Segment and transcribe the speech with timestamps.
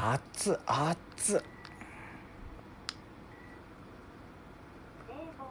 [0.00, 1.42] 熱っ熱っ。
[5.08, 5.42] 冷房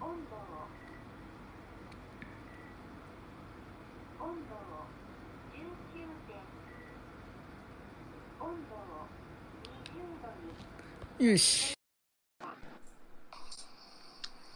[0.00, 0.36] 20温度
[4.24, 4.54] 温度
[5.52, 5.58] 19
[6.28, 6.38] 点
[8.40, 8.76] 温度
[9.90, 9.98] 20
[11.18, 11.74] 度によし。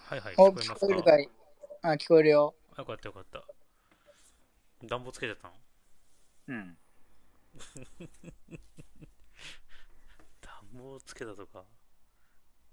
[0.07, 0.87] はいはい、お聞聞こえますか？
[0.87, 1.29] こえるかい？
[1.83, 2.55] あ聞こえるよ。
[2.79, 3.43] よかったよかった。
[4.87, 5.55] 暖房つけてたの？
[6.49, 6.77] うん
[10.41, 11.65] 暖房つけたとか、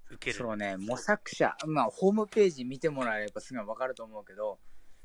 [0.09, 0.37] 受ける。
[0.37, 4.59] そうね模索者まあホームページ見てもらえばすぐ分かると思うけど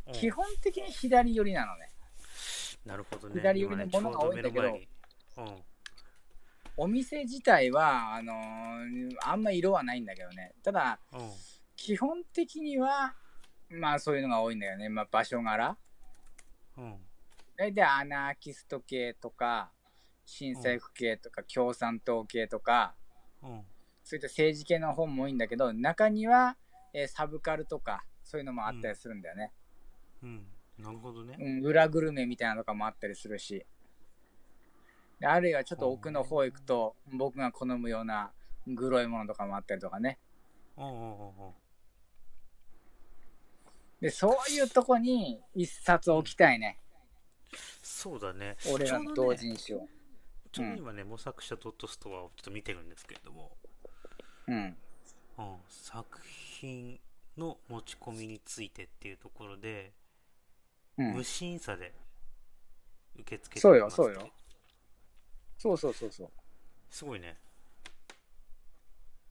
[0.07, 1.91] うん基本的に左寄りなのね
[2.85, 3.35] なるほどね。
[3.41, 4.81] 左寄りのものが多いんだけどちょう目の
[5.37, 5.65] 前に
[6.77, 11.21] お店自体はあのーあんま色はないんだけどねただうん。
[11.21, 11.31] うん。
[11.77, 13.15] 基本的には
[13.71, 15.77] まあそういうのが多いんだよね、まあ、場所柄
[16.77, 16.95] うん。
[17.61, 19.71] 大体アナーキスト系とか
[20.25, 22.95] 新政府系とか共産党系とか
[23.43, 23.61] うん。
[24.03, 26.57] そういった政治系の本も多いんだけど中には、
[26.95, 29.53] えーサブカルとかそういうのもあったりするんだよね、
[30.23, 30.47] うん。
[30.79, 31.37] なるほどね。
[31.39, 33.67] うん裏グルメみたいなのとかもあったりするし
[35.21, 38.33] であるいはちょっと奥の方行くと僕が好むような
[38.67, 40.19] グロいものとかもあったりとかね
[40.79, 41.33] うんうんうんうん。
[44.01, 46.80] でそういうとこに一冊置きたいね、
[48.01, 48.57] そうだね。
[48.73, 49.87] 俺らの同人誌を。
[50.53, 53.51] ちょうど今ね、模索者ドットストアをちょっと見てるんですけれども、
[54.47, 54.55] うん。
[54.57, 56.19] うん、作
[56.61, 56.99] 品
[57.37, 59.93] の持ち込みについてっていうところで、
[60.97, 61.13] うん。
[61.13, 61.93] 無審査で
[63.17, 64.03] 受け付けてそうよますって。
[64.03, 64.31] そうよ
[65.59, 66.29] そうそうそうそう
[66.89, 67.37] すごいね。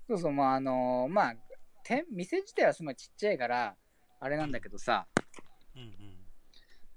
[0.08, 1.36] そうそうまああのーまあ
[1.84, 3.76] 店店自体はすごいちっちゃいから
[4.20, 5.29] あれなんだけどさうんうん。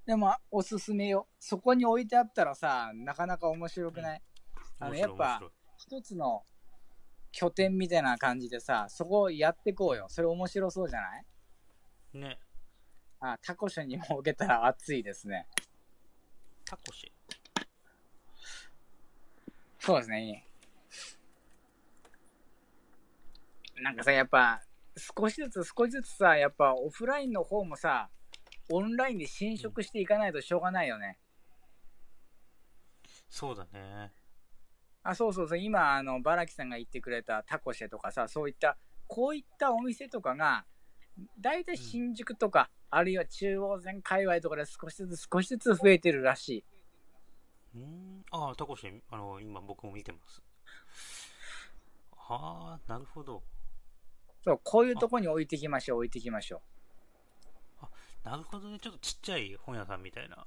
[0.06, 1.28] でもおすすめよ。
[1.38, 4.22] そこに置いてあったらさなかなか面白くない、
[4.80, 6.42] あの面白いやっぱ面一つの
[7.30, 10.06] 拠点みたいな感じでさそこをやってこうよ。
[10.08, 11.24] それ面白そうじゃない？
[12.14, 12.38] ね。
[13.20, 15.46] あタコショにも置けたら熱いですね。
[16.64, 17.12] タコシ？
[19.78, 20.24] そうですね。
[20.24, 20.34] いい
[23.82, 24.60] なんかさやっぱ
[24.96, 28.10] 少しずつ少しずつさやっぱオフラインの方もさ
[28.74, 31.18] オンラインで侵食していかないとしょうがないよね、
[33.28, 34.12] そうだね。
[35.02, 38.76] あそうそうそう今あのバラキさんが言ってくれたタコシェとかさそういった
[39.08, 40.64] こういったお店とかが
[41.38, 46.64] 大体新宿とか、あるいは中央線界隈とかで少しずつ少しずつ増えてるらしい
[47.74, 48.24] うーん。
[48.30, 50.42] ああ、タコシ、あの、今僕も見てます。
[52.16, 53.42] はあ、なるほど。
[54.44, 56.60] そうこういうとこに置いてきましょう置いてきましょう
[58.24, 58.78] なるほどね。
[58.78, 60.46] ちょっとちっちゃい本屋さんみたいな。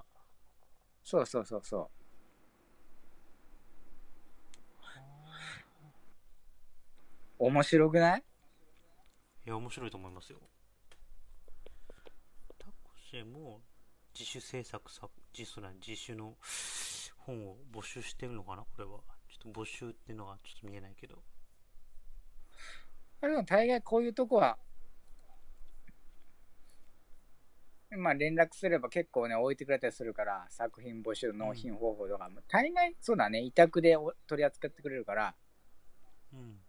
[1.04, 1.90] そうそうそうそう
[7.38, 8.24] 面白くない？
[9.46, 10.40] いや、面白いと思いますよ。
[12.58, 12.74] タコ
[13.12, 13.62] シェも
[14.18, 16.38] 自主制作作、自主な自主の
[17.18, 18.62] 本を募集してるのかな？
[18.62, 19.02] これは。
[19.28, 21.22] ちょっと募集っていうのがちょっと見えないけど。
[23.22, 24.58] あでも大概こういうとこは
[27.92, 33.42] まあ連絡すれば結構ね置いてくれたりするから作品募集納品方法とかも、大概そうだね。
[33.42, 35.36] 委託でお取り扱ってくれるから。
[36.34, 36.60] うん。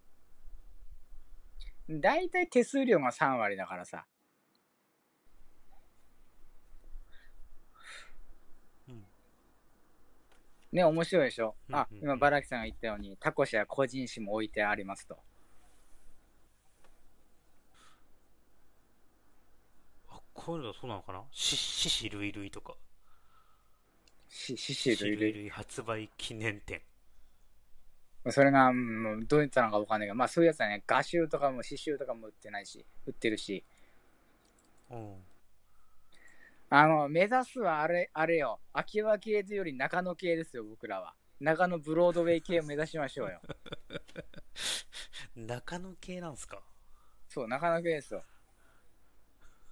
[2.01, 4.05] 大体手数料が3割だからさ。
[8.89, 9.05] うん。
[10.73, 12.05] ね面白いでしょ、あうんうんうん。
[12.05, 15.19] 今バラキさんが言ったようにタコシや個人誌も置いてありますと
[20.47, 21.23] あ、こういうのそうなのかな？
[21.33, 22.75] し、獅子類類とか。
[24.29, 25.33] し獅子類類？
[25.33, 26.81] 類発売記念展。
[28.29, 33.65] それが、うんもうどう言ったのかわかんないけど、まあそういうやつはね、画集とかも刺繍とかも売ってないし、売ってるし、
[34.91, 35.25] うん。
[36.69, 41.15] あの、目指すはあれ、あれよ、秋葉系というより中野系ですよ、僕らは。
[41.41, 43.41] 中野ブロードウェイ系を目指しましょうよ。
[45.37, 46.63] 中野系なんすか？
[47.29, 48.25] そう、中野系ですよ。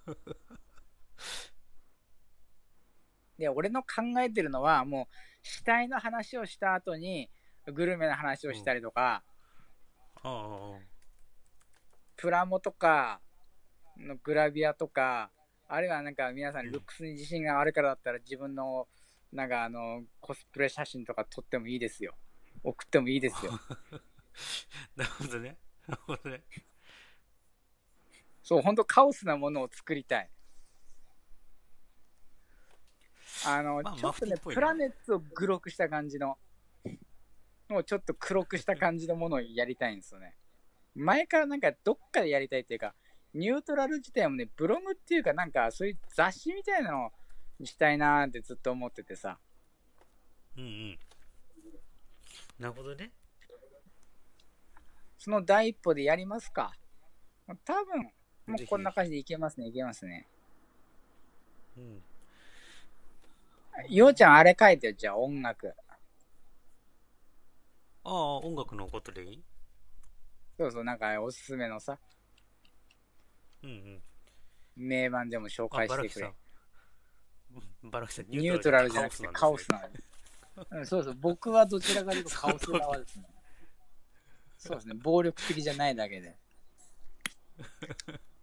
[3.37, 7.29] で、俺の考えてるのは、もう、死体の話をした後に、
[7.73, 9.23] グルメの話をしたりとか、
[10.23, 10.79] ああ、
[12.15, 13.19] プラモとか
[13.97, 15.31] のグラビアとか、
[15.67, 18.87] あるいはなんか皆さんルックスに自信があるからだったら自分の
[19.31, 22.15] なんかあのコスプレ写真とか撮ってもいいですよ。
[22.63, 23.51] 送ってもいいですよ。
[24.95, 25.57] なるほどね。
[25.87, 26.43] なるほどね。
[28.41, 30.29] そう、本当カオスなものを作りたい。
[33.45, 36.37] あの、まあちょっとねプラネットをグロくした感じの、
[37.69, 40.35] もうちょっと黒くした感じのものをやりたいんですよね。
[40.95, 42.95] 前からなんかどっかでやりたいっていうか、
[43.33, 47.11] ニュートラル自体もね、ブログっていうかなんかそういう雑誌みたいなの
[47.59, 49.37] にしたいなーってずっと思っててさ。
[50.57, 50.99] うんうん。
[52.59, 53.11] なるほどね。
[55.17, 56.73] その第一歩でやりますか。
[57.65, 58.03] 多分、
[58.47, 60.27] もうこんな感じでいけますね、いけますね。
[61.77, 62.03] うん。
[63.89, 65.73] ようちゃんあれ書いてよ、じゃあ音楽。
[68.03, 69.43] ああ、音楽のことでいい？
[70.57, 71.97] そうそう、なんかおすすめのさ、
[73.63, 74.03] うんうん。
[74.75, 76.29] 名盤でも紹あ、介してくれバラキさん。。
[77.83, 79.93] うんバラキさん、ニュートラルじゃなくてカオスななの。
[80.71, 83.25] うんそうそう、僕はどちらかというと カオス側ですね。
[84.57, 86.37] そうですね、暴力的じゃないだけで。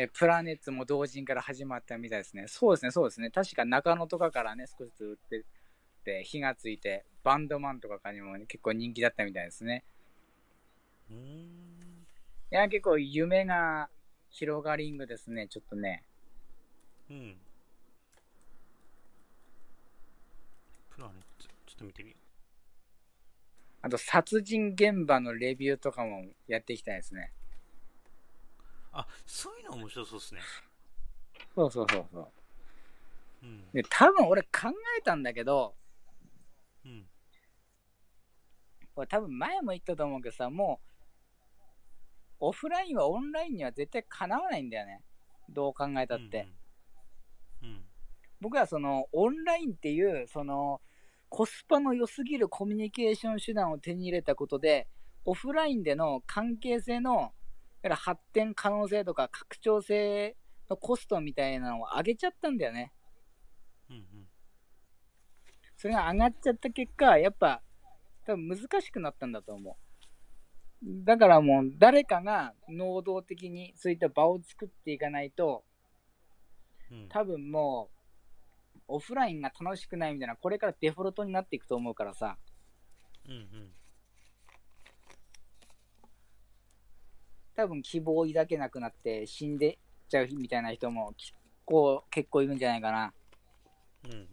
[0.00, 2.44] えプラネッツも同人から始まったみたいですね。
[2.46, 3.32] そうですね、そうですね。
[3.32, 5.44] 確か中野とかからね、少しずつ売って
[6.04, 9.82] て、火がついて、バンドマンとかにも、ね、結構人気だったみたいですね。
[11.10, 11.18] うーん。
[11.18, 13.90] いや、結構夢が
[14.30, 16.04] 広がりんぐですね、ちょっとね。
[17.10, 17.36] うん。
[20.90, 22.16] プラネット、ちょっと見てみよ
[23.82, 27.32] あと、殺人現場のレビューとかもやっていきたいですね。
[28.92, 28.96] う。
[28.96, 30.40] あ、そういうの面白そうですね。
[31.54, 32.28] そうそうそうそう。
[33.42, 33.70] うん。
[33.72, 34.48] で、多分俺考
[34.98, 35.74] えたんだけど、
[36.84, 37.06] うん。
[38.96, 40.88] 俺多分前も言ったと思うけどさ、もう、
[42.40, 45.02] オフラインはオンラインには絶対かなわないんだよね。
[45.48, 46.48] どう考えたって。
[47.62, 47.68] うん。
[47.68, 47.84] うん。
[48.40, 50.80] 僕はその、オンラインっていう、その、
[51.28, 54.88] コスパの良すぎるコミュニケーション手段を手に入れたことで、
[55.24, 57.32] オフラインでの関係性の、
[57.82, 60.36] だから発展可能性とか拡張性
[60.68, 62.92] のコストみたいなのを上げちゃったんだよね。
[63.90, 63.96] うん。
[63.96, 64.28] うん。
[65.76, 67.62] それが上がっちゃった結果、やっぱ、
[68.26, 69.78] 多分難しくなったんだと思
[70.82, 71.04] う。
[71.04, 75.64] だからもう、誰かが能動的にそういった場を作っていかないと、
[76.90, 77.08] うん。
[77.08, 82.38] 多分もう、オフラインが楽しくないみたいな、これからデフォルトになっていくと思うからさ、
[83.26, 83.32] うん。
[83.32, 83.72] うん。
[87.58, 89.76] 多分希望を抱けなくなって死んでっ
[90.08, 91.32] ちゃうみたいな人も結
[91.64, 93.12] 構、結構いるんじゃないかな。
[94.04, 94.12] うん。
[94.12, 94.28] うん。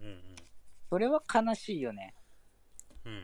[0.92, 2.13] それは悲しいよね。
[3.04, 3.13] うん。
[3.13, 3.24] うん。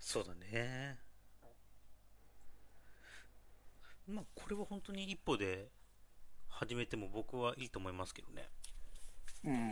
[0.00, 0.98] そうだね。
[4.08, 5.68] まあ、これは本当に一歩で
[6.48, 8.48] 始めても僕はいいと思いますけどね。
[9.44, 9.70] うん。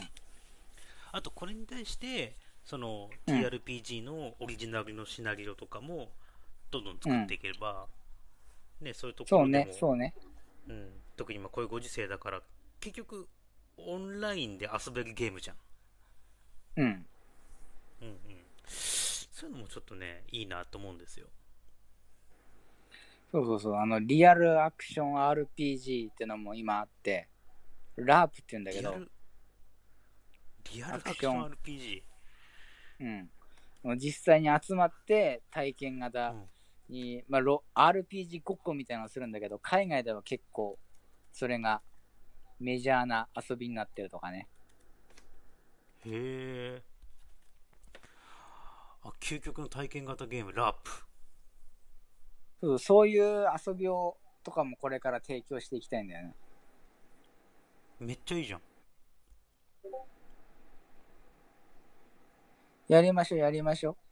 [1.11, 6.12] あと、これに対して、そのうん TRPG のオリジナルのシナリオとかも、
[6.70, 7.87] どんどん作っていければ、
[8.81, 10.15] ね、そういうところでも、そうね、そうね。
[10.69, 12.43] うん、特に今こういうご時世だから、
[12.81, 13.29] 結局、
[13.79, 15.56] オンラインで遊べるゲームじゃん。
[16.76, 16.85] うん。
[16.85, 18.19] うんうん。
[18.67, 21.26] そういうのもちょっとね、いいなと思うんですよ。
[23.31, 27.29] そうそうそう、あの、リアルアクション RPG ってのも今あって、
[27.97, 29.11] ラープって言うんだけど、リアル、
[30.73, 32.03] リアクション RPG。
[33.00, 33.99] うん。
[33.99, 36.49] 実際に集まって体験う型ん
[36.88, 40.78] に、まあ、ロ RPG ごっこみたいなのをするんだけど、海外では結構、
[41.33, 41.83] それが
[42.61, 44.49] メジャーな遊びになってるとかね。
[46.07, 46.83] へえ。
[49.02, 50.90] あ、究極の体験型ゲーム、ラープ。
[52.61, 56.35] そうそういう遊びをとかもこれから提供していきたいんだよね。
[58.00, 58.61] めっちゃいいじゃん。
[62.88, 64.08] やりましょう、やりましょう。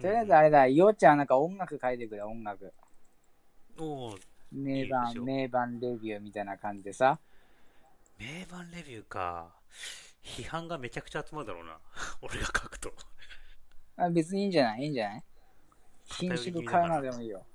[0.00, 2.72] とりあえずあれだ、ようちゃんなんか音楽書いてくれ、音楽。
[3.78, 4.18] おお、
[4.50, 7.18] 名盤、名盤レビューみたいな感じでさ。
[8.18, 9.54] 名盤レビューか。
[10.22, 11.78] 批判がめちゃくちゃ集まるだろうな。
[12.22, 12.92] 俺が書くと。
[13.96, 14.82] あ別にいいんじゃない？
[14.82, 15.24] いいんじゃない？
[16.08, 17.46] 偏り気品種味だから変えなでもいいよ。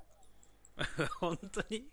[1.20, 1.89] 本当に？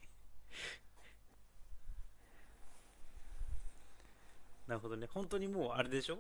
[4.67, 5.07] なるほどね。
[5.07, 6.19] 本当にもうあれでしょ？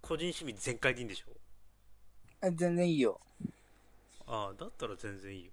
[0.00, 1.32] 個人趣味全開でいいんでしょ？
[2.40, 3.20] あ全然いいよ。
[4.26, 5.52] ああ、だったら全然いいよ。